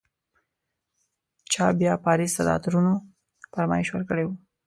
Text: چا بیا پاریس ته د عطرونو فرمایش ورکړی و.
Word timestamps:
چا 1.51 1.65
بیا 1.79 1.93
پاریس 2.05 2.31
ته 2.35 2.41
د 2.45 2.49
عطرونو 2.57 2.93
فرمایش 3.53 3.87
ورکړی 3.91 4.23
و. 4.25 4.29